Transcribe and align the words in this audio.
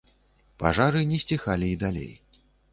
Пажары 0.63 1.03
не 1.13 1.21
сціхалі 1.25 1.71
і 1.77 1.79
далей. 1.87 2.11